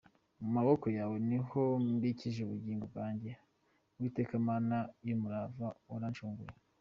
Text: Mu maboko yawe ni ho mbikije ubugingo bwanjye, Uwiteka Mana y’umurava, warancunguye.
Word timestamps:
Mu 0.41 0.49
maboko 0.57 0.85
yawe 0.97 1.15
ni 1.29 1.39
ho 1.47 1.61
mbikije 1.93 2.39
ubugingo 2.43 2.83
bwanjye, 2.91 3.31
Uwiteka 3.95 4.33
Mana 4.47 4.77
y’umurava, 5.07 5.67
warancunguye. 5.89 6.51